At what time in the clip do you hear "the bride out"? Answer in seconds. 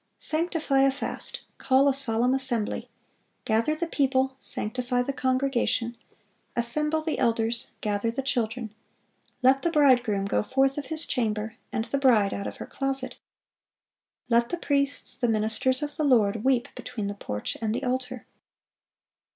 11.85-12.47